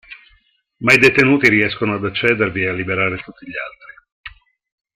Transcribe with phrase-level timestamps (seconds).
[0.77, 4.33] Ma i detenuti riescono ad accedervi e a liberare tutti gli altri.